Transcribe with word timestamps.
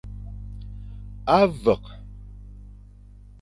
A 1.37 1.37
vek. 1.63 1.85